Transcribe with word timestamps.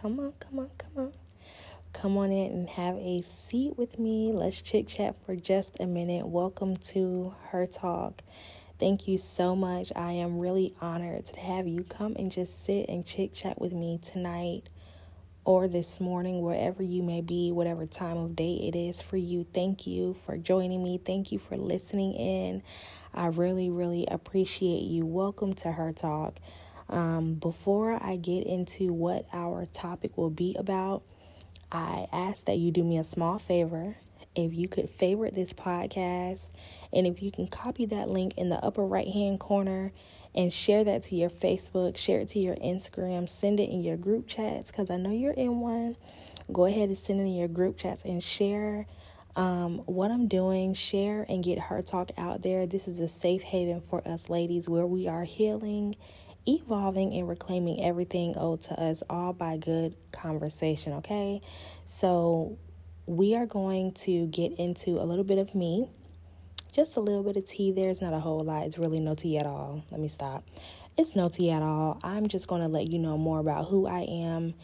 Come 0.00 0.18
on, 0.20 0.32
come 0.40 0.60
on, 0.60 0.70
come 0.78 1.04
on. 1.04 1.12
Come 1.92 2.16
on 2.16 2.32
in 2.32 2.52
and 2.52 2.70
have 2.70 2.96
a 2.96 3.20
seat 3.22 3.76
with 3.76 3.98
me. 3.98 4.32
Let's 4.32 4.62
chit 4.62 4.88
chat 4.88 5.14
for 5.26 5.36
just 5.36 5.78
a 5.80 5.86
minute. 5.86 6.26
Welcome 6.26 6.74
to 6.76 7.34
Her 7.48 7.66
Talk. 7.66 8.22
Thank 8.78 9.08
you 9.08 9.18
so 9.18 9.54
much. 9.54 9.92
I 9.94 10.12
am 10.12 10.38
really 10.38 10.74
honored 10.80 11.26
to 11.26 11.40
have 11.40 11.68
you 11.68 11.84
come 11.84 12.16
and 12.18 12.32
just 12.32 12.64
sit 12.64 12.88
and 12.88 13.04
chit 13.04 13.34
chat 13.34 13.60
with 13.60 13.74
me 13.74 13.98
tonight 14.02 14.70
or 15.44 15.68
this 15.68 16.00
morning, 16.00 16.42
wherever 16.42 16.82
you 16.82 17.02
may 17.02 17.20
be, 17.20 17.52
whatever 17.52 17.86
time 17.86 18.16
of 18.18 18.36
day 18.36 18.54
it 18.54 18.76
is 18.76 19.02
for 19.02 19.18
you. 19.18 19.44
Thank 19.52 19.86
you 19.86 20.14
for 20.26 20.38
joining 20.38 20.82
me. 20.82 20.98
Thank 21.04 21.32
you 21.32 21.38
for 21.38 21.56
listening 21.58 22.14
in. 22.14 22.62
I 23.14 23.26
really, 23.26 23.70
really 23.70 24.06
appreciate 24.10 24.84
you. 24.84 25.04
Welcome 25.06 25.52
to 25.54 25.72
Her 25.72 25.92
Talk. 25.92 26.38
Um, 26.90 27.34
before 27.34 28.02
I 28.02 28.16
get 28.16 28.46
into 28.46 28.92
what 28.92 29.26
our 29.32 29.64
topic 29.66 30.18
will 30.18 30.30
be 30.30 30.56
about, 30.58 31.02
I 31.70 32.08
ask 32.12 32.46
that 32.46 32.58
you 32.58 32.72
do 32.72 32.82
me 32.82 32.98
a 32.98 33.04
small 33.04 33.38
favor. 33.38 33.96
If 34.34 34.54
you 34.54 34.68
could 34.68 34.90
favorite 34.90 35.34
this 35.34 35.52
podcast, 35.52 36.48
and 36.92 37.06
if 37.06 37.22
you 37.22 37.30
can 37.30 37.46
copy 37.46 37.86
that 37.86 38.10
link 38.10 38.34
in 38.36 38.48
the 38.48 38.56
upper 38.56 38.84
right 38.84 39.06
hand 39.06 39.38
corner 39.38 39.92
and 40.34 40.52
share 40.52 40.82
that 40.84 41.04
to 41.04 41.16
your 41.16 41.30
Facebook, 41.30 41.96
share 41.96 42.20
it 42.20 42.28
to 42.30 42.40
your 42.40 42.56
Instagram, 42.56 43.28
send 43.28 43.60
it 43.60 43.70
in 43.70 43.82
your 43.82 43.96
group 43.96 44.26
chats 44.26 44.70
because 44.70 44.90
I 44.90 44.96
know 44.96 45.10
you're 45.10 45.32
in 45.32 45.60
one. 45.60 45.96
Go 46.52 46.64
ahead 46.64 46.88
and 46.88 46.98
send 46.98 47.20
it 47.20 47.24
in 47.24 47.34
your 47.34 47.48
group 47.48 47.76
chats 47.76 48.04
and 48.04 48.22
share 48.22 48.86
um, 49.36 49.78
what 49.86 50.10
I'm 50.10 50.26
doing, 50.26 50.74
share 50.74 51.24
and 51.28 51.42
get 51.42 51.58
her 51.58 51.82
talk 51.82 52.10
out 52.18 52.42
there. 52.42 52.66
This 52.66 52.88
is 52.88 52.98
a 52.98 53.08
safe 53.08 53.42
haven 53.42 53.80
for 53.80 54.06
us 54.06 54.28
ladies 54.28 54.68
where 54.68 54.86
we 54.86 55.06
are 55.06 55.24
healing 55.24 55.94
evolving 56.46 57.14
and 57.14 57.28
reclaiming 57.28 57.84
everything 57.84 58.34
owed 58.36 58.62
to 58.62 58.74
us, 58.80 59.02
all 59.10 59.32
by 59.32 59.56
good 59.56 59.94
conversation, 60.12 60.94
okay? 60.94 61.40
So, 61.84 62.58
we 63.06 63.34
are 63.34 63.46
going 63.46 63.92
to 63.92 64.26
get 64.28 64.52
into 64.52 65.00
a 65.00 65.04
little 65.04 65.24
bit 65.24 65.38
of 65.38 65.54
me, 65.54 65.90
just 66.72 66.96
a 66.96 67.00
little 67.00 67.24
bit 67.24 67.36
of 67.36 67.44
tea. 67.44 67.72
There's 67.72 68.00
not 68.00 68.12
a 68.12 68.20
whole 68.20 68.44
lot, 68.44 68.66
it's 68.66 68.78
really 68.78 69.00
no 69.00 69.14
tea 69.14 69.38
at 69.38 69.46
all. 69.46 69.82
Let 69.90 70.00
me 70.00 70.08
stop. 70.08 70.44
It's 70.96 71.16
no 71.16 71.28
tea 71.28 71.50
at 71.50 71.62
all. 71.62 71.98
I'm 72.04 72.28
just 72.28 72.46
going 72.46 72.62
to 72.62 72.68
let 72.68 72.90
you 72.90 72.98
know 72.98 73.18
more 73.18 73.40
about 73.40 73.66
who 73.66 73.86
I 73.86 74.00
am, 74.00 74.54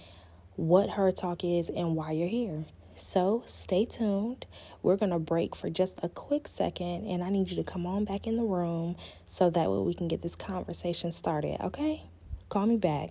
what 0.55 0.91
her 0.91 1.11
talk 1.11 1.45
is, 1.45 1.71
and 1.71 1.97
why 1.97 2.13
you're 2.13 2.29
here. 2.29 2.65
So 2.97 3.43
stay 3.45 3.85
tuned. 3.85 4.47
We're 4.83 4.97
going 4.97 5.13
to 5.13 5.19
break 5.19 5.55
for 5.55 5.69
just 5.69 6.01
a 6.03 6.09
quick 6.09 6.49
second, 6.49 7.07
and 7.07 7.23
I 7.23 7.29
need 7.29 7.51
you 7.51 7.57
to 7.57 7.65
come 7.65 7.87
on 7.87 8.07
back 8.07 8.27
in 8.27 8.37
the 8.37 8.43
room 8.43 8.97
so 9.27 9.51
that 9.51 9.71
way 9.71 9.79
we 9.79 9.93
can 9.93 10.09
get 10.09 10.23
this 10.23 10.35
conversation 10.35 11.13
started, 11.13 11.61
okay? 11.61 12.03
Call 12.49 12.65
me 12.65 12.79
back. 12.79 13.11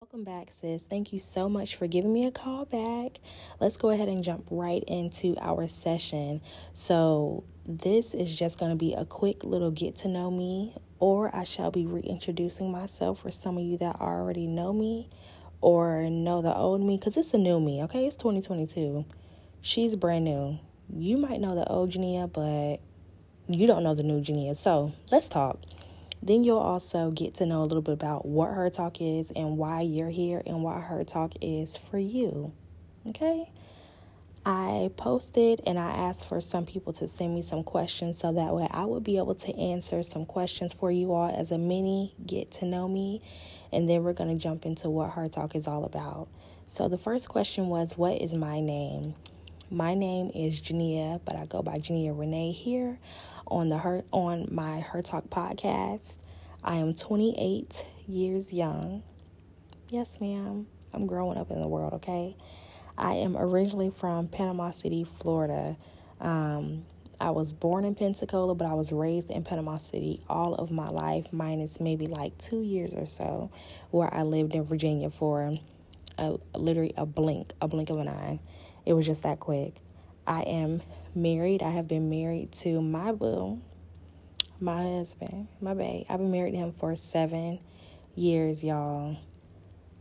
Welcome 0.00 0.24
back, 0.24 0.48
sis. 0.50 0.82
Thank 0.82 1.12
you 1.12 1.20
so 1.20 1.48
much 1.48 1.76
for 1.76 1.86
giving 1.86 2.12
me 2.12 2.26
a 2.26 2.32
call 2.32 2.64
back. 2.64 3.20
Let's 3.60 3.76
go 3.76 3.90
ahead 3.90 4.08
and 4.08 4.24
jump 4.24 4.48
right 4.50 4.82
into 4.88 5.36
our 5.40 5.68
session. 5.68 6.40
So, 6.72 7.44
this 7.66 8.14
is 8.14 8.36
just 8.36 8.58
going 8.58 8.72
to 8.72 8.76
be 8.76 8.94
a 8.94 9.04
quick 9.04 9.44
little 9.44 9.70
get 9.70 9.94
to 9.96 10.08
know 10.08 10.28
me, 10.28 10.74
or 10.98 11.34
I 11.36 11.44
shall 11.44 11.70
be 11.70 11.86
reintroducing 11.86 12.72
myself 12.72 13.20
for 13.20 13.30
some 13.30 13.58
of 13.58 13.62
you 13.62 13.78
that 13.78 14.00
already 14.00 14.48
know 14.48 14.72
me 14.72 15.08
or 15.60 16.08
know 16.08 16.42
the 16.42 16.54
old 16.54 16.82
me 16.82 16.96
because 16.96 17.16
it's 17.16 17.34
a 17.34 17.38
new 17.38 17.60
me, 17.60 17.82
okay? 17.84 18.06
It's 18.06 18.16
2022. 18.16 19.04
She's 19.60 19.96
brand 19.96 20.24
new. 20.24 20.58
You 20.94 21.16
might 21.16 21.40
know 21.40 21.54
the 21.54 21.66
old 21.68 21.90
Jania, 21.90 22.32
but 22.32 22.80
you 23.48 23.66
don't 23.66 23.82
know 23.82 23.94
the 23.94 24.02
new 24.02 24.20
Jania. 24.20 24.56
So 24.56 24.92
let's 25.10 25.28
talk. 25.28 25.58
Then 26.22 26.44
you'll 26.44 26.58
also 26.58 27.10
get 27.10 27.34
to 27.36 27.46
know 27.46 27.62
a 27.62 27.64
little 27.64 27.82
bit 27.82 27.94
about 27.94 28.26
what 28.26 28.52
her 28.52 28.70
talk 28.70 29.00
is 29.00 29.30
and 29.36 29.56
why 29.56 29.82
you're 29.82 30.10
here 30.10 30.42
and 30.46 30.62
why 30.62 30.80
her 30.80 31.04
talk 31.04 31.34
is 31.40 31.76
for 31.76 31.98
you. 31.98 32.52
Okay? 33.06 33.50
I 34.50 34.90
posted 34.96 35.60
and 35.66 35.78
I 35.78 35.90
asked 35.90 36.26
for 36.26 36.40
some 36.40 36.64
people 36.64 36.94
to 36.94 37.06
send 37.06 37.34
me 37.34 37.42
some 37.42 37.62
questions 37.62 38.18
so 38.18 38.32
that 38.32 38.54
way 38.54 38.66
I 38.70 38.86
would 38.86 39.04
be 39.04 39.18
able 39.18 39.34
to 39.34 39.54
answer 39.54 40.02
some 40.02 40.24
questions 40.24 40.72
for 40.72 40.90
you 40.90 41.12
all 41.12 41.28
as 41.28 41.50
a 41.50 41.58
mini 41.58 42.14
get 42.24 42.50
to 42.52 42.64
know 42.64 42.88
me. 42.88 43.20
And 43.72 43.86
then 43.86 44.02
we're 44.02 44.14
going 44.14 44.30
to 44.30 44.42
jump 44.42 44.64
into 44.64 44.88
what 44.88 45.10
Her 45.10 45.28
Talk 45.28 45.54
is 45.54 45.68
all 45.68 45.84
about. 45.84 46.28
So 46.66 46.88
the 46.88 46.96
first 46.96 47.28
question 47.28 47.68
was, 47.68 47.98
What 47.98 48.22
is 48.22 48.32
my 48.32 48.60
name? 48.60 49.12
My 49.70 49.92
name 49.92 50.30
is 50.34 50.58
Jania, 50.62 51.20
but 51.26 51.36
I 51.36 51.44
go 51.44 51.60
by 51.60 51.74
Jania 51.74 52.18
Renee 52.18 52.52
here 52.52 52.98
on 53.48 53.68
the 53.68 53.76
her 53.76 54.02
on 54.12 54.48
my 54.50 54.80
Her 54.80 55.02
Talk 55.02 55.28
podcast. 55.28 56.14
I 56.64 56.76
am 56.76 56.94
28 56.94 57.84
years 58.06 58.50
young. 58.54 59.02
Yes, 59.90 60.22
ma'am. 60.22 60.68
I'm 60.94 61.06
growing 61.06 61.36
up 61.36 61.50
in 61.50 61.60
the 61.60 61.68
world, 61.68 61.92
okay? 61.92 62.34
I 62.98 63.14
am 63.14 63.36
originally 63.36 63.90
from 63.90 64.26
Panama 64.26 64.72
City, 64.72 65.04
Florida. 65.04 65.76
Um, 66.20 66.84
I 67.20 67.30
was 67.30 67.52
born 67.52 67.84
in 67.84 67.94
Pensacola, 67.94 68.56
but 68.56 68.66
I 68.66 68.74
was 68.74 68.90
raised 68.90 69.30
in 69.30 69.44
Panama 69.44 69.76
City 69.76 70.20
all 70.28 70.54
of 70.54 70.72
my 70.72 70.88
life, 70.88 71.26
minus 71.32 71.80
maybe 71.80 72.06
like 72.06 72.36
two 72.38 72.62
years 72.62 72.94
or 72.94 73.06
so, 73.06 73.50
where 73.92 74.12
I 74.12 74.22
lived 74.22 74.54
in 74.54 74.64
Virginia 74.64 75.10
for 75.10 75.58
a, 76.18 76.36
literally 76.54 76.92
a 76.96 77.06
blink, 77.06 77.52
a 77.60 77.68
blink 77.68 77.90
of 77.90 77.98
an 77.98 78.08
eye. 78.08 78.40
It 78.84 78.94
was 78.94 79.06
just 79.06 79.22
that 79.22 79.38
quick. 79.38 79.76
I 80.26 80.42
am 80.42 80.82
married. 81.14 81.62
I 81.62 81.70
have 81.70 81.86
been 81.86 82.10
married 82.10 82.50
to 82.52 82.82
my 82.82 83.12
boo, 83.12 83.60
my 84.60 84.82
husband, 84.82 85.46
my 85.60 85.74
babe. 85.74 86.04
I've 86.08 86.18
been 86.18 86.32
married 86.32 86.52
to 86.52 86.58
him 86.58 86.72
for 86.72 86.96
seven 86.96 87.60
years, 88.16 88.64
y'all. 88.64 89.16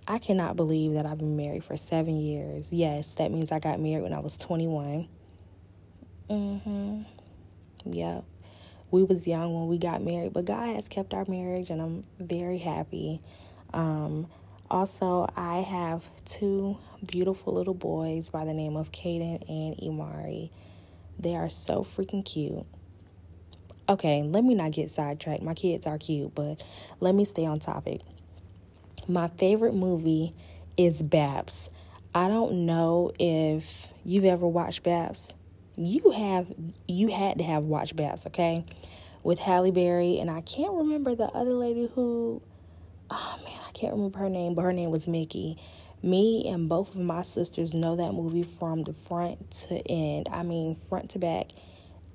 I 0.07 0.19
cannot 0.19 0.55
believe 0.55 0.93
that 0.93 1.05
I've 1.05 1.17
been 1.17 1.35
married 1.35 1.65
for 1.65 1.75
seven 1.75 2.17
years. 2.17 2.69
Yes, 2.71 3.13
that 3.15 3.29
means 3.29 3.51
I 3.51 3.59
got 3.59 3.79
married 3.81 4.03
when 4.03 4.13
I 4.13 4.19
was 4.19 4.37
21. 4.37 5.07
Mm-hmm. 6.29 7.01
Yep. 7.85 8.23
We 8.89 9.03
was 9.03 9.27
young 9.27 9.53
when 9.53 9.67
we 9.67 9.77
got 9.77 10.01
married, 10.01 10.31
but 10.31 10.45
God 10.45 10.75
has 10.75 10.87
kept 10.87 11.13
our 11.13 11.25
marriage 11.27 11.69
and 11.69 11.81
I'm 11.81 12.05
very 12.19 12.57
happy. 12.57 13.21
Um, 13.73 14.27
also, 14.71 15.27
I 15.35 15.57
have 15.57 16.09
two 16.25 16.77
beautiful 17.05 17.53
little 17.53 17.73
boys 17.73 18.29
by 18.29 18.45
the 18.45 18.53
name 18.53 18.77
of 18.77 18.93
Caden 18.93 19.49
and 19.49 19.75
Imari. 19.77 20.51
They 21.19 21.35
are 21.35 21.49
so 21.49 21.83
freaking 21.83 22.23
cute. 22.23 22.65
Okay, 23.89 24.21
let 24.23 24.43
me 24.43 24.55
not 24.55 24.71
get 24.71 24.89
sidetracked. 24.89 25.43
My 25.43 25.53
kids 25.53 25.85
are 25.85 25.97
cute, 25.97 26.33
but 26.33 26.61
let 27.01 27.13
me 27.13 27.25
stay 27.25 27.45
on 27.45 27.59
topic. 27.59 28.01
My 29.09 29.29
favorite 29.29 29.73
movie 29.73 30.33
is 30.75 31.01
Babs. 31.01 31.69
I 32.13 32.27
don't 32.27 32.65
know 32.65 33.13
if 33.17 33.93
you've 34.03 34.25
ever 34.25 34.45
watched 34.45 34.83
Babs. 34.83 35.33
You 35.77 36.11
have 36.11 36.53
you 36.89 37.07
had 37.07 37.37
to 37.37 37.43
have 37.45 37.63
watched 37.63 37.95
B.A.P.S., 37.95 38.27
okay? 38.27 38.65
With 39.23 39.39
Halle 39.39 39.71
Berry 39.71 40.19
and 40.19 40.29
I 40.29 40.41
can't 40.41 40.73
remember 40.73 41.15
the 41.15 41.27
other 41.27 41.53
lady 41.53 41.89
who 41.95 42.41
oh 43.09 43.39
man, 43.45 43.59
I 43.65 43.71
can't 43.71 43.93
remember 43.93 44.19
her 44.19 44.29
name, 44.29 44.55
but 44.55 44.63
her 44.63 44.73
name 44.73 44.91
was 44.91 45.07
Mickey. 45.07 45.57
Me 46.03 46.45
and 46.47 46.67
both 46.67 46.89
of 46.89 47.01
my 47.01 47.21
sisters 47.21 47.73
know 47.73 47.95
that 47.95 48.13
movie 48.13 48.43
from 48.43 48.83
the 48.83 48.93
front 48.93 49.51
to 49.51 49.75
end. 49.89 50.27
I 50.29 50.43
mean, 50.43 50.75
front 50.75 51.11
to 51.11 51.19
back. 51.19 51.47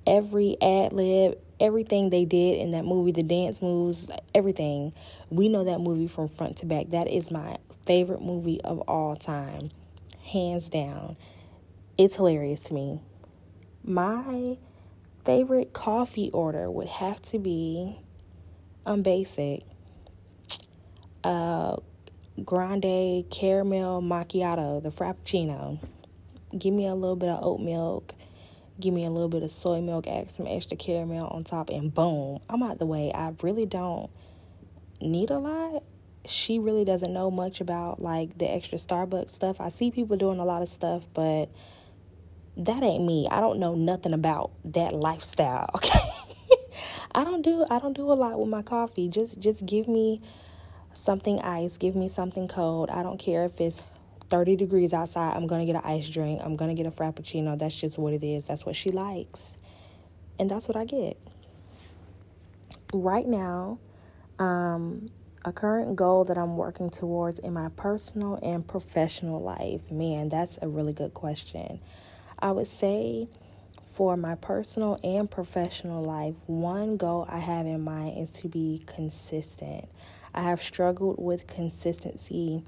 Every 0.07 0.57
ad 0.61 0.93
lib, 0.93 1.39
everything 1.61 2.11
they 2.11 2.25
did 2.25 2.59
in 2.59 2.73
that 2.73 2.85
movie, 2.85 3.13
the 3.13 3.23
dance 3.23 3.63
moves, 3.63 4.11
everything. 4.35 4.93
We 5.31 5.49
know 5.49 5.65
that 5.65 5.81
movie 5.81 6.09
from 6.09 6.29
front 6.29 6.59
to 6.59 6.67
back. 6.67 6.91
That 6.91 7.09
is 7.09 7.31
my 7.31 7.59
favorite 7.87 8.23
movie 8.23 8.61
of 8.63 8.81
all 8.81 9.17
time, 9.17 9.71
hands 10.25 10.69
down. 10.69 11.17
It's 11.97 12.17
hilarious 12.17 12.61
to 12.65 12.75
me. 12.75 13.01
My 13.85 14.57
favorite 15.25 15.73
coffee 15.73 16.31
order 16.31 16.71
would 16.71 16.89
have 16.89 17.21
to 17.23 17.39
be 17.39 17.97
um 18.85 19.03
basic. 19.03 19.63
Uh 21.23 21.77
grande 22.45 23.25
caramel 23.31 24.03
macchiato, 24.03 24.83
the 24.83 24.89
frappuccino. 24.89 25.79
Give 26.59 26.75
me 26.75 26.87
a 26.87 26.95
little 26.95 27.17
bit 27.17 27.29
of 27.29 27.45
oat 27.45 27.61
milk 27.61 28.15
give 28.83 28.93
me 28.93 29.05
a 29.05 29.11
little 29.11 29.29
bit 29.29 29.43
of 29.43 29.51
soy 29.51 29.81
milk, 29.81 30.07
add 30.07 30.29
some 30.31 30.47
extra 30.47 30.77
caramel 30.77 31.29
on 31.29 31.45
top, 31.45 31.71
and 31.71 31.93
boom, 31.95 32.41
I'm 32.51 32.63
out 32.63 32.79
the 32.79 32.87
way. 32.87 33.13
I 33.15 33.33
really 33.43 33.65
don't 33.65 34.11
need 35.01 35.31
a 35.31 35.39
lot. 35.39 35.85
She 36.27 36.59
really 36.59 36.85
doesn't 36.85 37.13
know 37.13 37.31
much 37.31 37.61
about 37.61 38.03
like 38.03 38.37
the 38.39 38.51
extra 38.51 38.79
Starbucks 38.79 39.31
stuff. 39.31 39.61
I 39.61 39.71
see 39.71 39.91
people 39.91 40.17
doing 40.17 40.39
a 40.39 40.45
lot 40.45 40.63
of 40.63 40.69
stuff, 40.69 41.07
but 41.15 41.49
that 42.57 42.83
ain't 42.83 43.05
me. 43.05 43.29
I 43.31 43.41
don't 43.41 43.59
know 43.59 43.75
nothing 43.75 44.13
about 44.13 44.51
that 44.67 44.95
lifestyle, 44.95 45.71
okay? 45.77 45.99
I 47.15 47.25
don't 47.25 47.43
do 47.43 47.65
I 47.71 47.79
don't 47.79 47.95
do 47.95 48.11
a 48.11 48.15
lot 48.15 48.39
with 48.39 48.49
my 48.49 48.63
coffee. 48.63 49.09
Just 49.09 49.39
just 49.39 49.65
give 49.65 49.89
me 49.89 50.21
something 50.93 51.41
ice, 51.41 51.77
give 51.77 51.97
me 51.97 52.09
something 52.09 52.49
cold. 52.49 52.91
I 52.91 53.03
don't 53.03 53.19
care 53.19 53.45
if 53.45 53.61
it's 53.61 53.83
30 54.33 54.57
degrees 54.57 54.95
outside, 54.95 55.37
I'm 55.37 55.47
going 55.47 55.61
to 55.61 55.71
get 55.71 55.85
an 55.85 55.89
ice 55.89 56.09
drink. 56.09 56.41
I'm 56.43 56.57
going 56.57 56.75
to 56.75 56.83
get 56.83 56.91
a 56.91 56.91
frappuccino. 56.91 57.59
That's 57.59 57.79
just 57.79 57.99
what 57.99 58.15
it 58.15 58.25
is. 58.25 58.47
That's 58.47 58.65
what 58.65 58.75
she 58.75 58.91
likes. 58.91 59.59
And 60.39 60.51
that's 60.51 60.67
what 60.67 60.75
I 60.75 60.87
get. 60.87 61.19
Right 62.95 63.27
now, 63.27 63.79
um, 64.39 65.11
a 65.45 65.53
current 65.53 65.97
goal 65.97 66.25
that 66.25 66.39
I'm 66.39 66.57
working 66.57 66.89
towards 66.89 67.41
in 67.41 67.53
my 67.53 67.69
personal 67.77 68.39
and 68.43 68.67
professional 68.67 69.43
life. 69.43 69.91
Man, 69.91 70.31
that's 70.31 70.59
a 70.63 70.67
really 70.67 70.95
good 70.95 71.13
question. 71.13 71.79
I 72.39 72.53
would 72.53 72.69
say 72.69 73.29
for 73.85 74.17
my 74.17 74.37
personal 74.37 74.97
and 75.05 75.31
professional 75.31 76.03
life, 76.05 76.37
one 76.47 76.97
goal 76.97 77.27
I 77.29 77.39
have 77.39 77.67
in 77.67 77.83
mind 77.83 78.17
is 78.17 78.33
to 78.41 78.49
be 78.49 78.83
consistent. 78.87 79.91
I 80.35 80.41
have 80.41 80.63
struggled 80.63 81.17
with 81.19 81.47
consistency 81.47 82.65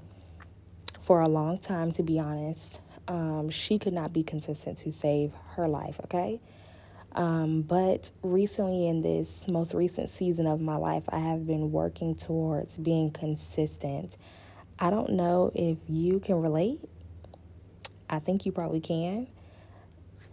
for 1.05 1.21
a 1.21 1.29
long 1.29 1.59
time, 1.59 1.91
to 1.91 2.03
be 2.03 2.19
honest. 2.19 2.81
Um, 3.07 3.51
she 3.51 3.77
could 3.77 3.93
not 3.93 4.11
be 4.11 4.23
consistent 4.23 4.79
to 4.79 4.91
save 4.91 5.31
her 5.55 5.67
life, 5.67 5.99
okay? 6.05 6.41
Um, 7.11 7.61
but 7.61 8.09
recently, 8.23 8.87
in 8.87 9.01
this 9.01 9.47
most 9.47 9.75
recent 9.75 10.09
season 10.09 10.47
of 10.47 10.59
my 10.59 10.77
life, 10.77 11.03
I 11.09 11.19
have 11.19 11.45
been 11.45 11.71
working 11.71 12.15
towards 12.15 12.79
being 12.79 13.11
consistent. 13.11 14.17
I 14.79 14.89
don't 14.89 15.11
know 15.11 15.51
if 15.53 15.77
you 15.87 16.19
can 16.19 16.41
relate. 16.41 16.79
I 18.09 18.17
think 18.17 18.47
you 18.47 18.51
probably 18.51 18.81
can. 18.81 19.27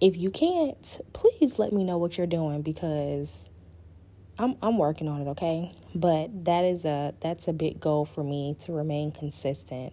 If 0.00 0.16
you 0.16 0.30
can't, 0.30 1.00
please 1.12 1.58
let 1.58 1.72
me 1.72 1.84
know 1.84 1.98
what 1.98 2.16
you're 2.16 2.26
doing 2.26 2.62
because 2.62 3.48
I'm 4.38 4.56
I'm 4.62 4.78
working 4.78 5.06
on 5.06 5.20
it, 5.20 5.28
okay? 5.28 5.72
But 5.94 6.46
that 6.46 6.64
is 6.64 6.84
a 6.86 7.14
that's 7.20 7.46
a 7.46 7.52
big 7.52 7.78
goal 7.78 8.06
for 8.06 8.24
me 8.24 8.56
to 8.60 8.72
remain 8.72 9.12
consistent. 9.12 9.92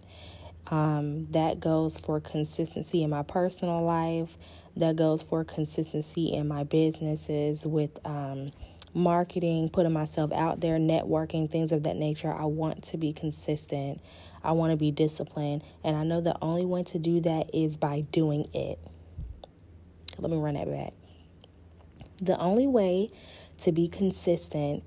Um, 0.70 1.26
that 1.32 1.58
goes 1.58 1.98
for 1.98 2.20
consistency 2.20 3.02
in 3.02 3.10
my 3.10 3.22
personal 3.22 3.82
life 3.82 4.38
that 4.76 4.96
goes 4.96 5.22
for 5.22 5.44
consistency 5.44 6.32
in 6.32 6.48
my 6.48 6.64
businesses 6.64 7.66
with 7.66 7.98
um, 8.06 8.50
marketing, 8.94 9.68
putting 9.68 9.92
myself 9.92 10.32
out 10.32 10.60
there, 10.60 10.78
networking, 10.78 11.50
things 11.50 11.72
of 11.72 11.82
that 11.84 11.96
nature. 11.96 12.32
I 12.32 12.44
want 12.44 12.84
to 12.84 12.96
be 12.96 13.12
consistent. 13.12 14.00
I 14.42 14.52
want 14.52 14.70
to 14.72 14.76
be 14.76 14.90
disciplined. 14.90 15.62
And 15.84 15.96
I 15.96 16.04
know 16.04 16.20
the 16.20 16.36
only 16.40 16.64
way 16.64 16.82
to 16.84 16.98
do 16.98 17.20
that 17.20 17.50
is 17.54 17.76
by 17.76 18.02
doing 18.12 18.48
it. 18.54 18.78
Let 20.18 20.30
me 20.30 20.36
run 20.36 20.54
that 20.54 20.70
back. 20.70 20.92
The 22.22 22.38
only 22.38 22.66
way 22.66 23.08
to 23.58 23.72
be 23.72 23.88
consistent 23.88 24.82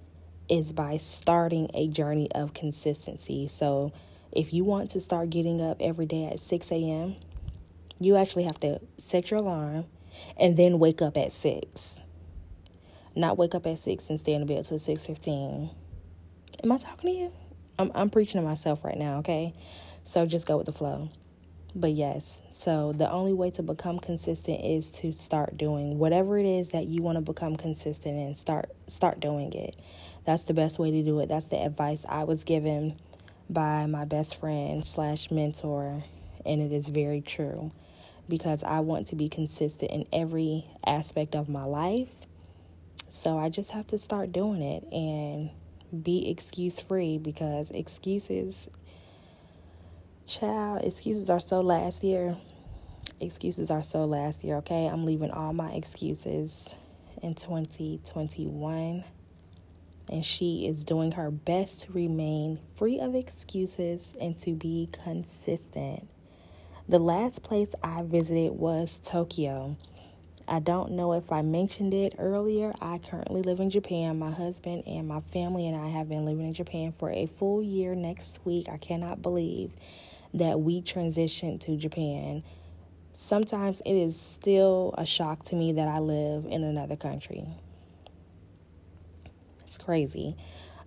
is 0.50 0.72
by 0.72 0.98
starting 0.98 1.70
a 1.74 1.88
journey 1.88 2.32
of 2.34 2.54
consistency. 2.54 3.48
So, 3.48 3.92
if 4.36 4.54
you 4.54 4.64
want 4.64 4.92
to 4.92 5.02
start 5.02 5.30
getting 5.30 5.62
up 5.62 5.78
every 5.80 6.06
day 6.06 6.26
at 6.26 6.40
6 6.40 6.72
a.m., 6.72 7.16
you 8.00 8.18
actually 8.18 8.44
have 8.44 8.60
to 8.62 8.80
set 8.98 9.32
your 9.32 9.40
alarm 9.40 9.86
and 10.38 10.58
then 10.58 10.80
wake 10.80 11.02
up 11.02 11.18
at 11.18 11.32
6. 11.32 12.00
Not 13.16 13.38
wake 13.38 13.54
up 13.54 13.68
at 13.68 13.78
6 13.78 14.10
and 14.10 14.20
stay 14.20 14.34
in 14.34 14.46
bed 14.46 14.66
till 14.66 14.80
6.15. 14.80 15.70
Am 16.64 16.72
I 16.72 16.78
talking 16.78 17.12
to 17.12 17.18
you? 17.18 17.32
I'm, 17.78 17.92
I'm 17.94 18.10
preaching 18.10 18.42
to 18.42 18.48
myself 18.48 18.84
right 18.84 18.98
now, 18.98 19.18
okay? 19.20 19.54
So 20.04 20.26
just 20.26 20.48
go 20.48 20.58
with 20.58 20.66
the 20.66 20.74
flow. 20.74 21.10
But 21.76 21.94
yes, 21.94 22.40
so 22.52 22.94
the 22.94 23.10
only 23.10 23.34
way 23.34 23.50
to 23.52 23.64
become 23.64 23.98
consistent 23.98 24.64
is 24.64 24.92
to 24.92 25.12
start 25.12 25.58
doing 25.58 25.98
whatever 25.98 26.38
it 26.38 26.46
is 26.46 26.70
that 26.70 26.88
you 26.88 27.02
want 27.02 27.18
to 27.18 27.22
become 27.22 27.56
consistent 27.56 28.16
and 28.16 28.38
start 28.38 28.70
start 28.86 29.20
doing 29.20 29.52
it. 29.54 29.76
That's 30.24 30.44
the 30.44 30.54
best 30.54 30.78
way 30.78 30.92
to 30.92 31.02
do 31.02 31.20
it. 31.20 31.30
That's 31.30 31.48
the 31.48 31.58
advice 31.58 32.06
I 32.08 32.26
was 32.26 32.44
given 32.44 32.96
by 33.50 33.86
my 33.86 34.06
best 34.06 34.40
friend 34.40 34.86
slash 34.86 35.32
mentor, 35.32 36.04
and 36.46 36.62
it 36.62 36.72
is 36.72 36.90
very 36.90 37.22
true 37.22 37.72
because 38.30 38.64
I 38.64 38.80
want 38.80 39.08
to 39.08 39.16
be 39.16 39.30
consistent 39.30 39.92
in 39.92 40.06
every 40.14 40.66
aspect 40.86 41.36
of 41.36 41.50
my 41.50 41.64
life. 41.64 42.10
So 43.10 43.38
I 43.38 43.50
just 43.50 43.72
have 43.72 43.88
to 43.88 43.98
start 43.98 44.32
doing 44.32 44.62
it 44.62 44.84
and 44.92 45.50
be 46.04 46.30
excuse 46.30 46.80
free 46.80 47.18
because 47.18 47.70
excuses, 47.72 48.70
child, 50.26 50.84
excuses 50.84 51.30
are 51.30 51.40
so 51.40 51.60
last 51.60 52.04
year. 52.04 52.36
Excuses 53.20 53.70
are 53.72 53.84
so 53.84 54.06
last 54.06 54.44
year, 54.44 54.58
okay? 54.58 54.88
I'm 54.88 55.06
leaving 55.06 55.32
all 55.32 55.54
my 55.54 55.72
excuses 55.74 56.74
in 57.22 57.36
2021. 57.36 59.04
And 60.10 60.26
she 60.26 60.68
is 60.68 60.84
doing 60.84 61.14
her 61.14 61.32
best 61.32 61.84
to 61.84 61.94
remain 61.94 62.60
free 62.76 63.00
of 63.00 63.16
excuses 63.16 64.16
and 64.20 64.38
to 64.40 64.54
be 64.54 64.90
consistent. 64.92 66.08
The 66.88 67.00
last 67.00 67.44
place 67.44 67.74
I 67.82 68.04
visited 68.04 68.52
was 68.52 69.00
Tokyo. 69.04 69.78
I 70.46 70.60
don't 70.60 70.92
know 70.92 71.14
if 71.14 71.32
I 71.32 71.42
mentioned 71.42 71.94
it 71.94 72.16
earlier. 72.20 72.74
I 72.82 72.98
currently 72.98 73.42
live 73.42 73.62
in 73.62 73.70
Japan. 73.70 74.20
My 74.20 74.32
husband 74.32 74.84
and 74.86 75.08
my 75.08 75.22
family 75.22 75.68
and 75.68 75.78
I 75.78 75.88
have 75.88 76.10
been 76.10 76.26
living 76.26 76.46
in 76.46 76.54
Japan 76.54 76.92
for 76.92 77.10
a 77.10 77.26
full 77.26 77.64
year 77.64 77.96
next 77.96 78.40
week. 78.44 78.68
I 78.70 78.78
cannot 78.78 79.22
believe 79.22 79.72
that 80.34 80.60
we 80.60 80.82
transitioned 80.82 81.62
to 81.62 81.78
Japan. 81.78 82.44
Sometimes 83.14 83.82
it 83.86 83.94
is 83.94 84.20
still 84.20 84.94
a 84.98 85.06
shock 85.06 85.44
to 85.46 85.56
me 85.56 85.72
that 85.74 85.88
I 85.88 86.00
live 86.00 86.46
in 86.46 86.64
another 86.64 86.98
country. 86.98 87.48
Crazy. 89.78 90.36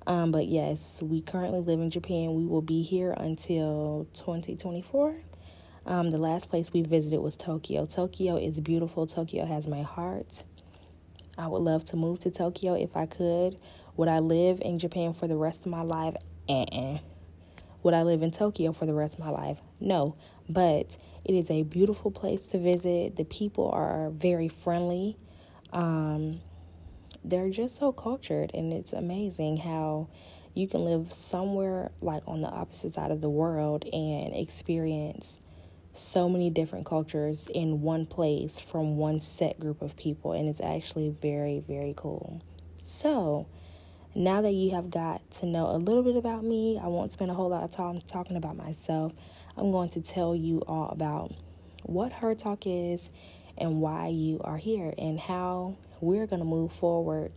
Um, 0.07 0.31
but 0.31 0.47
yes, 0.47 1.03
we 1.03 1.21
currently 1.21 1.61
live 1.61 1.81
in 1.81 1.91
Japan. 1.91 2.35
We 2.35 2.47
will 2.47 2.63
be 2.63 2.83
here 2.83 3.13
until 3.17 4.07
2024. 4.15 5.17
Um, 5.87 6.11
the 6.11 6.19
last 6.19 6.49
place 6.49 6.73
we 6.73 6.83
visited 6.83 7.21
was 7.21 7.37
Tokyo. 7.37 7.87
Tokyo 7.87 8.37
is 8.37 8.61
beautiful. 8.61 9.07
Tokyo 9.07 9.45
has 9.45 9.67
my 9.67 9.83
heart. 9.83 10.45
I 11.39 11.49
would 11.49 11.63
love 11.63 11.85
to 11.87 11.97
move 11.97 12.21
to 12.21 12.31
Tokyo 12.31 12.75
if 12.75 12.97
I 12.97 13.07
could. 13.07 13.59
Would 13.97 14.09
I 14.09 14.21
live 14.21 14.61
in 14.63 14.79
Japan 14.79 15.13
for 15.13 15.27
the 15.27 15.37
rest 15.37 15.61
of 15.61 15.67
my 15.67 15.83
life? 15.83 16.17
Uh-uh. 16.49 16.99
Would 17.83 17.95
I 17.95 18.03
live 18.03 18.23
in 18.23 18.31
Tokyo 18.31 18.73
for 18.73 18.87
the 18.87 18.95
rest 18.95 19.15
of 19.15 19.21
my 19.21 19.31
life? 19.31 19.61
No. 19.81 20.17
But 20.49 20.97
it 21.25 21.35
is 21.35 21.51
a 21.51 21.63
beautiful 21.63 22.11
place 22.11 22.45
to 22.47 22.59
visit. 22.59 23.17
The 23.17 23.25
people 23.25 23.71
are 23.71 24.11
very 24.11 24.49
friendly. 24.49 25.17
Um, 25.73 26.41
they're 27.29 27.51
just 27.51 27.77
so 27.77 27.93
cultured, 27.93 28.53
and 28.55 28.73
it's 28.73 28.93
amazing 28.93 29.59
how 29.59 30.09
you 30.55 30.67
can 30.69 30.85
live 30.85 31.13
somewhere 31.13 31.91
like 32.01 32.23
on 32.27 32.41
the 32.41 32.49
opposite 32.49 32.95
side 32.95 33.11
of 33.11 33.21
the 33.21 33.29
world 33.29 33.85
and 33.93 34.35
experience 34.35 35.41
so 35.93 36.29
many 36.29 36.51
different 36.51 36.87
cultures 36.87 37.49
in 37.55 37.83
one 37.83 38.07
place 38.07 38.61
from 38.61 38.97
one 38.97 39.21
set 39.21 39.59
group 39.59 39.83
of 39.83 39.97
people, 39.97 40.33
and 40.33 40.49
it's 40.49 40.61
actually 40.61 41.11
very, 41.11 41.61
very 41.67 41.95
cool. 41.97 42.43
So, 42.81 43.47
now 44.15 44.41
that 44.43 44.53
you 44.53 44.71
have 44.71 44.91
got 44.91 45.29
to 45.33 45.47
know 45.47 45.71
a 45.71 45.77
little 45.77 46.03
bit 46.03 46.17
about 46.17 46.45
me, 46.45 46.81
I 46.83 46.87
won't 46.87 47.13
spend 47.13 47.31
a 47.31 47.35
whole 47.35 47.51
lot 47.51 47.65
of 47.65 47.71
time 47.71 48.01
talking 48.07 48.37
about 48.37 48.57
myself. 48.57 49.13
I'm 49.57 49.73
going 49.73 49.91
to 49.91 50.01
tell 50.01 50.35
you 50.37 50.63
all 50.67 50.89
about 50.89 51.33
what 51.83 52.13
Her 52.13 52.35
Talk 52.35 52.67
is 52.67 53.11
and 53.59 53.81
why 53.81 54.09
you 54.09 54.41
are 54.45 54.59
here 54.59 54.93
and 54.97 55.19
how 55.19 55.77
we're 56.01 56.27
going 56.27 56.41
to 56.41 56.47
move 56.47 56.73
forward 56.73 57.33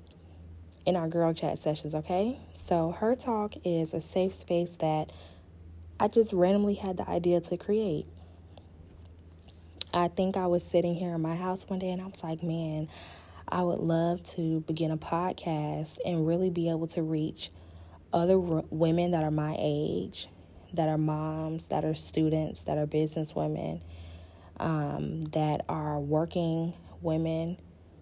in 0.85 0.95
our 0.95 1.07
girl 1.07 1.33
chat 1.33 1.57
sessions, 1.59 1.93
okay? 1.95 2.39
So, 2.53 2.91
Her 2.91 3.15
Talk 3.15 3.53
is 3.63 3.93
a 3.93 4.01
safe 4.01 4.33
space 4.33 4.71
that 4.79 5.11
I 5.99 6.07
just 6.07 6.33
randomly 6.33 6.75
had 6.75 6.97
the 6.97 7.07
idea 7.09 7.41
to 7.41 7.57
create. 7.57 8.05
I 9.93 10.07
think 10.07 10.37
I 10.37 10.47
was 10.47 10.63
sitting 10.63 10.95
here 10.95 11.13
in 11.15 11.21
my 11.21 11.35
house 11.35 11.67
one 11.67 11.79
day 11.79 11.89
and 11.89 12.01
I 12.01 12.05
was 12.05 12.23
like, 12.23 12.43
man, 12.43 12.87
I 13.47 13.63
would 13.63 13.79
love 13.79 14.23
to 14.35 14.61
begin 14.61 14.91
a 14.91 14.97
podcast 14.97 15.97
and 16.05 16.27
really 16.27 16.49
be 16.49 16.69
able 16.69 16.87
to 16.87 17.01
reach 17.01 17.49
other 18.13 18.39
r- 18.39 18.63
women 18.69 19.11
that 19.11 19.23
are 19.23 19.31
my 19.31 19.55
age, 19.59 20.27
that 20.73 20.87
are 20.87 20.97
moms, 20.97 21.65
that 21.67 21.83
are 21.83 21.95
students, 21.95 22.61
that 22.61 22.77
are 22.77 22.85
business 22.85 23.35
women, 23.35 23.81
um, 24.59 25.25
that 25.25 25.65
are 25.67 25.99
working 25.99 26.73
women, 27.01 27.57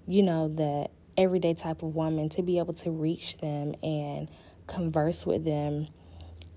you 0.07 0.23
know, 0.23 0.47
the 0.47 0.89
everyday 1.17 1.53
type 1.53 1.83
of 1.83 1.95
woman, 1.95 2.29
to 2.29 2.41
be 2.41 2.59
able 2.59 2.73
to 2.73 2.91
reach 2.91 3.37
them 3.37 3.75
and 3.83 4.29
converse 4.67 5.25
with 5.25 5.43
them 5.43 5.87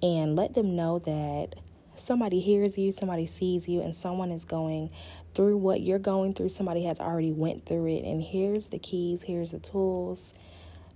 and 0.02 0.36
let 0.36 0.54
them 0.54 0.76
know 0.76 0.98
that 1.00 1.54
somebody 1.94 2.40
hears 2.40 2.78
you, 2.78 2.92
somebody 2.92 3.26
sees 3.26 3.68
you, 3.68 3.80
and 3.82 3.94
someone 3.94 4.30
is 4.30 4.44
going 4.44 4.90
through 5.34 5.56
what 5.56 5.80
you're 5.80 5.98
going 5.98 6.32
through. 6.32 6.48
Somebody 6.48 6.84
has 6.84 7.00
already 7.00 7.32
went 7.32 7.66
through 7.66 7.86
it, 7.86 8.04
and 8.04 8.22
here's 8.22 8.68
the 8.68 8.78
keys, 8.78 9.22
here's 9.22 9.50
the 9.50 9.58
tools. 9.58 10.34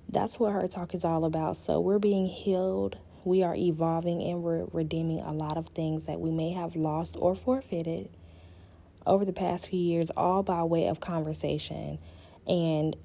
That's 0.08 0.38
what 0.38 0.52
her 0.52 0.66
talk 0.68 0.94
is 0.94 1.04
all 1.04 1.24
about. 1.24 1.56
So 1.56 1.80
we're 1.80 1.98
being 1.98 2.26
healed, 2.26 2.96
we 3.24 3.42
are 3.42 3.54
evolving, 3.54 4.22
and 4.22 4.42
we're 4.42 4.66
redeeming 4.72 5.20
a 5.20 5.32
lot 5.32 5.56
of 5.56 5.68
things 5.68 6.06
that 6.06 6.20
we 6.20 6.30
may 6.30 6.52
have 6.52 6.76
lost 6.76 7.16
or 7.18 7.34
forfeited 7.34 8.08
over 9.06 9.24
the 9.24 9.32
past 9.32 9.68
few 9.68 9.80
years, 9.80 10.10
all 10.16 10.42
by 10.42 10.62
way 10.62 10.86
of 10.88 11.00
conversation. 11.00 11.98
And 12.46 12.96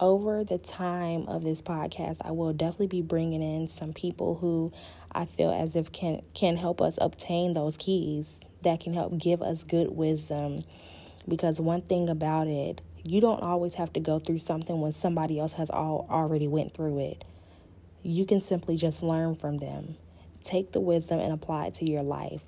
over 0.00 0.44
the 0.44 0.58
time 0.58 1.26
of 1.28 1.44
this 1.44 1.62
podcast, 1.62 2.18
I 2.22 2.32
will 2.32 2.52
definitely 2.52 2.88
be 2.88 3.02
bringing 3.02 3.42
in 3.42 3.68
some 3.68 3.92
people 3.92 4.36
who 4.36 4.72
I 5.12 5.24
feel 5.26 5.50
as 5.52 5.76
if 5.76 5.92
can 5.92 6.22
can 6.34 6.56
help 6.56 6.80
us 6.82 6.98
obtain 7.00 7.54
those 7.54 7.76
keys 7.76 8.40
that 8.62 8.80
can 8.80 8.94
help 8.94 9.16
give 9.18 9.42
us 9.42 9.62
good 9.62 9.90
wisdom. 9.90 10.64
Because 11.28 11.60
one 11.60 11.82
thing 11.82 12.08
about 12.10 12.48
it, 12.48 12.80
you 13.04 13.20
don't 13.20 13.42
always 13.42 13.74
have 13.74 13.92
to 13.94 14.00
go 14.00 14.18
through 14.18 14.38
something 14.38 14.80
when 14.80 14.92
somebody 14.92 15.38
else 15.38 15.52
has 15.52 15.70
all 15.70 16.06
already 16.10 16.48
went 16.48 16.74
through 16.74 16.98
it. 16.98 17.24
You 18.02 18.26
can 18.26 18.40
simply 18.40 18.76
just 18.76 19.02
learn 19.02 19.34
from 19.34 19.58
them. 19.58 19.96
take 20.44 20.72
the 20.72 20.80
wisdom 20.80 21.18
and 21.20 21.32
apply 21.32 21.66
it 21.66 21.74
to 21.74 21.90
your 21.90 22.02
life. 22.02 22.42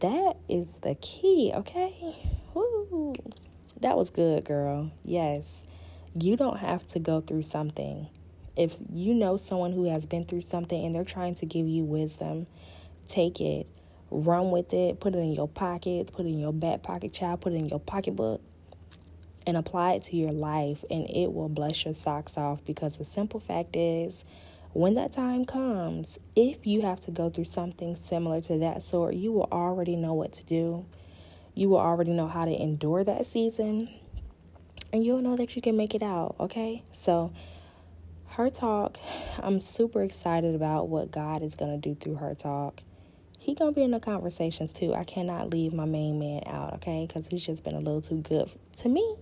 That 0.00 0.36
is 0.48 0.72
the 0.82 0.96
key, 0.96 1.52
okay? 1.54 2.16
Woo. 2.54 3.05
That 3.80 3.96
was 3.96 4.10
good, 4.10 4.44
girl. 4.44 4.90
Yes. 5.04 5.64
You 6.18 6.36
don't 6.36 6.58
have 6.58 6.86
to 6.88 6.98
go 6.98 7.20
through 7.20 7.42
something. 7.42 8.08
If 8.56 8.76
you 8.90 9.12
know 9.12 9.36
someone 9.36 9.72
who 9.72 9.84
has 9.84 10.06
been 10.06 10.24
through 10.24 10.40
something 10.40 10.82
and 10.82 10.94
they're 10.94 11.04
trying 11.04 11.34
to 11.36 11.46
give 11.46 11.68
you 11.68 11.84
wisdom, 11.84 12.46
take 13.06 13.40
it, 13.40 13.66
run 14.10 14.50
with 14.50 14.72
it, 14.72 14.98
put 14.98 15.14
it 15.14 15.18
in 15.18 15.32
your 15.32 15.48
pocket, 15.48 16.10
put 16.12 16.24
it 16.24 16.30
in 16.30 16.40
your 16.40 16.54
back 16.54 16.82
pocket, 16.82 17.12
child, 17.12 17.42
put 17.42 17.52
it 17.52 17.56
in 17.56 17.68
your 17.68 17.80
pocketbook, 17.80 18.40
and 19.46 19.58
apply 19.58 19.92
it 19.92 20.04
to 20.04 20.16
your 20.16 20.32
life, 20.32 20.82
and 20.90 21.08
it 21.10 21.32
will 21.32 21.50
bless 21.50 21.84
your 21.84 21.92
socks 21.92 22.38
off 22.38 22.64
because 22.64 22.96
the 22.96 23.04
simple 23.04 23.38
fact 23.38 23.76
is, 23.76 24.24
when 24.72 24.94
that 24.94 25.12
time 25.12 25.44
comes, 25.44 26.18
if 26.34 26.66
you 26.66 26.82
have 26.82 27.00
to 27.02 27.10
go 27.10 27.30
through 27.30 27.44
something 27.44 27.94
similar 27.94 28.40
to 28.42 28.58
that 28.58 28.82
sort, 28.82 29.14
you 29.14 29.32
will 29.32 29.48
already 29.52 29.96
know 29.96 30.14
what 30.14 30.32
to 30.34 30.44
do. 30.44 30.84
You 31.56 31.70
will 31.70 31.78
already 31.78 32.12
know 32.12 32.28
how 32.28 32.44
to 32.44 32.52
endure 32.52 33.02
that 33.02 33.24
season, 33.24 33.88
and 34.92 35.02
you'll 35.02 35.22
know 35.22 35.36
that 35.36 35.56
you 35.56 35.62
can 35.62 35.74
make 35.74 35.94
it 35.94 36.02
out, 36.02 36.36
okay? 36.38 36.84
So, 36.92 37.32
her 38.26 38.50
talk, 38.50 38.98
I'm 39.38 39.62
super 39.62 40.02
excited 40.02 40.54
about 40.54 40.88
what 40.88 41.10
God 41.10 41.42
is 41.42 41.54
going 41.54 41.72
to 41.72 41.78
do 41.78 41.94
through 41.94 42.16
her 42.16 42.34
talk. 42.34 42.82
He 43.38 43.54
going 43.54 43.72
to 43.72 43.74
be 43.74 43.82
in 43.82 43.92
the 43.92 44.00
conversations 44.00 44.74
too. 44.74 44.92
I 44.92 45.04
cannot 45.04 45.48
leave 45.48 45.72
my 45.72 45.86
main 45.86 46.18
man 46.18 46.42
out, 46.44 46.74
okay? 46.74 47.08
Cuz 47.10 47.26
he's 47.28 47.46
just 47.46 47.64
been 47.64 47.74
a 47.74 47.80
little 47.80 48.02
too 48.02 48.18
good 48.18 48.50
to 48.80 48.90
me 48.90 49.16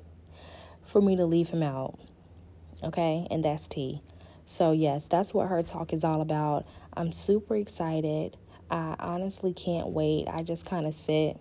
for 0.82 1.00
me 1.00 1.14
to 1.14 1.26
leave 1.26 1.50
him 1.50 1.62
out. 1.62 2.00
Okay? 2.82 3.28
And 3.30 3.44
that's 3.44 3.68
T. 3.68 4.02
So, 4.44 4.72
yes, 4.72 5.06
that's 5.06 5.32
what 5.32 5.46
her 5.48 5.62
talk 5.62 5.92
is 5.92 6.02
all 6.02 6.20
about. 6.20 6.66
I'm 6.94 7.12
super 7.12 7.54
excited. 7.54 8.36
I 8.72 8.96
honestly 8.98 9.52
can't 9.52 9.90
wait. 9.90 10.26
I 10.26 10.42
just 10.42 10.66
kind 10.66 10.86
of 10.86 10.94
sit 10.94 11.38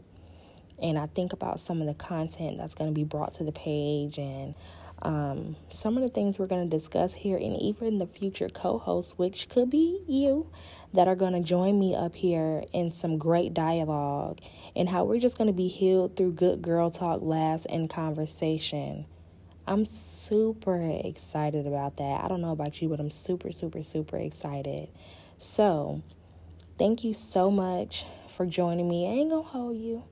and 0.81 0.97
I 0.97 1.07
think 1.07 1.33
about 1.33 1.59
some 1.59 1.81
of 1.81 1.87
the 1.87 1.93
content 1.93 2.57
that's 2.57 2.75
going 2.75 2.89
to 2.89 2.93
be 2.93 3.03
brought 3.03 3.33
to 3.35 3.43
the 3.43 3.51
page 3.51 4.17
and 4.17 4.55
um, 5.03 5.57
some 5.69 5.97
of 5.97 6.03
the 6.03 6.09
things 6.09 6.39
we're 6.39 6.47
going 6.47 6.69
to 6.69 6.77
discuss 6.77 7.13
here, 7.13 7.35
and 7.35 7.61
even 7.61 7.97
the 7.97 8.07
future 8.07 8.47
co 8.47 8.77
hosts, 8.77 9.17
which 9.17 9.49
could 9.49 9.69
be 9.69 10.01
you, 10.07 10.47
that 10.93 11.07
are 11.07 11.15
going 11.15 11.33
to 11.33 11.41
join 11.41 11.77
me 11.77 11.93
up 11.93 12.15
here 12.15 12.63
in 12.71 12.89
some 12.91 13.17
great 13.17 13.53
dialogue, 13.53 14.39
and 14.75 14.87
how 14.87 15.03
we're 15.03 15.19
just 15.19 15.37
going 15.37 15.47
to 15.47 15.53
be 15.53 15.67
healed 15.67 16.15
through 16.15 16.31
good 16.31 16.61
girl 16.61 16.89
talk, 16.89 17.21
laughs, 17.21 17.65
and 17.65 17.89
conversation. 17.89 19.05
I'm 19.67 19.83
super 19.85 20.81
excited 21.03 21.67
about 21.67 21.97
that. 21.97 22.23
I 22.23 22.27
don't 22.27 22.41
know 22.41 22.51
about 22.51 22.81
you, 22.81 22.87
but 22.89 22.99
I'm 22.99 23.11
super, 23.11 23.51
super, 23.51 23.81
super 23.81 24.17
excited. 24.17 24.89
So, 25.37 26.01
thank 26.77 27.03
you 27.03 27.13
so 27.13 27.51
much 27.51 28.05
for 28.29 28.45
joining 28.45 28.87
me. 28.87 29.07
I 29.07 29.11
ain't 29.11 29.31
gonna 29.31 29.43
hold 29.43 29.77
you. 29.77 30.03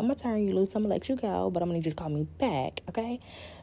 I'm 0.00 0.06
gonna 0.06 0.18
turn 0.18 0.48
you 0.48 0.54
loose. 0.54 0.74
I'm 0.74 0.84
gonna 0.84 0.94
let 0.94 1.10
you 1.10 1.16
go, 1.16 1.50
but 1.50 1.62
I'm 1.62 1.68
gonna 1.68 1.78
need 1.78 1.84
you 1.84 1.92
to 1.92 1.96
call 1.96 2.08
me 2.08 2.26
back, 2.38 2.80
okay? 2.88 3.20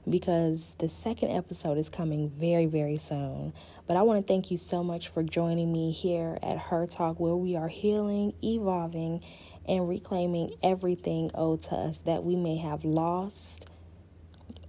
Because 0.08 0.76
the 0.78 0.88
second 0.88 1.32
episode 1.32 1.80
is 1.80 1.90
coming 1.90 2.30
very, 2.30 2.68
very 2.68 2.98
soon. 2.98 3.54
But 3.88 3.98
I 3.98 4.04
want 4.04 4.24
to 4.24 4.32
thank 4.32 4.52
you 4.52 4.58
so 4.58 4.84
much 4.84 5.08
for 5.08 5.24
joining 5.24 5.74
me 5.74 5.90
here 5.90 6.38
at 6.44 6.60
Her 6.60 6.86
Talk, 6.86 7.20
where 7.20 7.36
we 7.36 7.56
are 7.56 7.68
healing, 7.68 8.34
evolving, 8.44 9.24
and 9.68 9.90
reclaiming 9.90 10.54
everything 10.62 11.32
owed 11.34 11.64
to 11.64 11.76
us 11.76 12.02
that 12.02 12.24
we 12.24 12.36
may 12.36 12.58
have 12.58 12.86
lost 12.86 13.66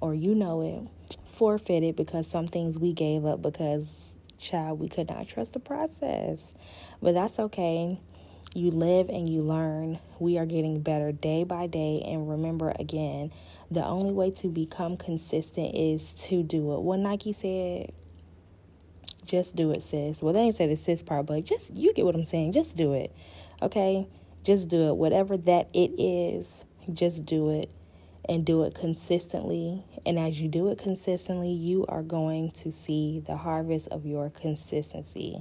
or 0.00 0.14
you 0.14 0.34
know 0.34 0.62
it, 0.62 1.18
forfeited 1.26 1.96
because 1.96 2.26
some 2.26 2.46
things 2.46 2.78
we 2.78 2.94
gave 2.94 3.26
up 3.26 3.42
because, 3.42 4.14
child, 4.38 4.80
we 4.80 4.88
could 4.88 5.10
not 5.10 5.28
trust 5.28 5.52
the 5.52 5.60
process. 5.60 6.54
But 7.02 7.12
that's 7.12 7.38
okay. 7.38 8.00
You 8.54 8.70
live 8.70 9.08
and 9.08 9.28
you 9.28 9.42
learn. 9.42 9.98
We 10.18 10.38
are 10.38 10.46
getting 10.46 10.80
better 10.80 11.12
day 11.12 11.44
by 11.44 11.66
day. 11.66 12.02
And 12.04 12.28
remember 12.28 12.72
again, 12.78 13.30
the 13.70 13.84
only 13.84 14.12
way 14.12 14.30
to 14.32 14.48
become 14.48 14.96
consistent 14.96 15.74
is 15.74 16.14
to 16.14 16.42
do 16.42 16.72
it. 16.74 16.80
What 16.80 16.98
Nike 17.00 17.32
said, 17.32 17.92
just 19.24 19.54
do 19.54 19.70
it, 19.72 19.82
sis. 19.82 20.22
Well, 20.22 20.32
they 20.32 20.40
ain't 20.40 20.56
say 20.56 20.66
the 20.66 20.76
sis 20.76 21.02
part, 21.02 21.26
but 21.26 21.44
just, 21.44 21.74
you 21.74 21.92
get 21.92 22.06
what 22.06 22.14
I'm 22.14 22.24
saying. 22.24 22.52
Just 22.52 22.76
do 22.76 22.94
it. 22.94 23.14
Okay? 23.60 24.08
Just 24.42 24.68
do 24.68 24.88
it. 24.88 24.96
Whatever 24.96 25.36
that 25.36 25.68
it 25.74 26.00
is, 26.00 26.64
just 26.92 27.26
do 27.26 27.50
it 27.50 27.70
and 28.26 28.44
do 28.44 28.62
it 28.64 28.74
consistently. 28.74 29.84
And 30.06 30.18
as 30.18 30.40
you 30.40 30.48
do 30.48 30.68
it 30.68 30.78
consistently, 30.78 31.52
you 31.52 31.84
are 31.88 32.02
going 32.02 32.52
to 32.52 32.72
see 32.72 33.22
the 33.26 33.36
harvest 33.36 33.88
of 33.88 34.06
your 34.06 34.30
consistency. 34.30 35.36